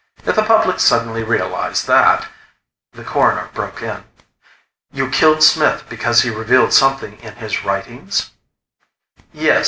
[0.25, 2.27] If the public suddenly realized that
[2.93, 4.03] "The Coroner broke in.
[4.91, 8.31] "You killed Smith because he revealed something in his writings?"
[9.31, 9.59] "Yes.